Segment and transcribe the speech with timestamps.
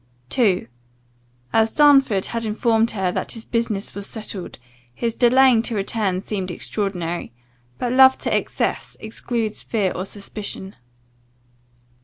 [0.35, 0.67] II.
[1.53, 4.57] "As Darnford had informed her that his business was settled,
[4.95, 7.31] his delaying to return seemed extraordinary;
[7.77, 10.75] but love to excess, excludes fear or suspicion."